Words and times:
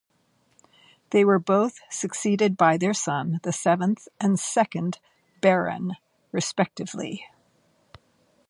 They 1.11 1.23
were 1.23 1.37
both 1.37 1.79
succeeded 1.91 2.57
by 2.57 2.77
their 2.77 2.91
son, 2.95 3.39
the 3.43 3.53
seventh 3.53 4.07
and 4.19 4.39
second 4.39 4.97
Baron 5.41 5.95
respectively. 6.31 7.27